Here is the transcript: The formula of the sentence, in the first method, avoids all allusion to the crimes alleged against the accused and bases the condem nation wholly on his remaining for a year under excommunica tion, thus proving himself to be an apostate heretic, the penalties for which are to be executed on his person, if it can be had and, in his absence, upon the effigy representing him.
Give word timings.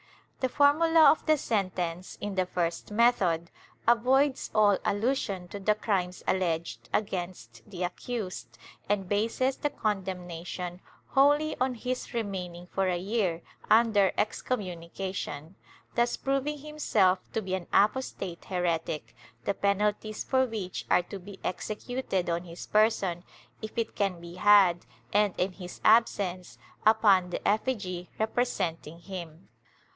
The 0.39 0.49
formula 0.49 1.11
of 1.11 1.23
the 1.27 1.37
sentence, 1.37 2.17
in 2.19 2.33
the 2.33 2.47
first 2.47 2.89
method, 2.89 3.51
avoids 3.87 4.49
all 4.55 4.79
allusion 4.83 5.47
to 5.49 5.59
the 5.59 5.75
crimes 5.75 6.23
alleged 6.27 6.89
against 6.91 7.61
the 7.69 7.83
accused 7.83 8.57
and 8.89 9.07
bases 9.07 9.57
the 9.57 9.69
condem 9.69 10.25
nation 10.25 10.81
wholly 11.09 11.55
on 11.61 11.75
his 11.75 12.15
remaining 12.15 12.65
for 12.65 12.87
a 12.87 12.97
year 12.97 13.43
under 13.69 14.11
excommunica 14.17 15.13
tion, 15.13 15.53
thus 15.93 16.17
proving 16.17 16.57
himself 16.57 17.19
to 17.33 17.41
be 17.43 17.53
an 17.53 17.67
apostate 17.71 18.45
heretic, 18.45 19.15
the 19.45 19.53
penalties 19.53 20.23
for 20.23 20.47
which 20.47 20.87
are 20.89 21.03
to 21.03 21.19
be 21.19 21.39
executed 21.43 22.27
on 22.27 22.45
his 22.45 22.65
person, 22.65 23.23
if 23.61 23.77
it 23.77 23.95
can 23.95 24.19
be 24.19 24.33
had 24.37 24.87
and, 25.13 25.35
in 25.37 25.51
his 25.51 25.79
absence, 25.85 26.57
upon 26.87 27.29
the 27.29 27.47
effigy 27.47 28.09
representing 28.17 28.97
him. 28.97 29.47